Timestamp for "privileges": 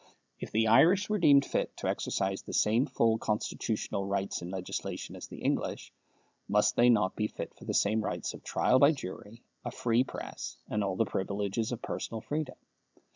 11.05-11.71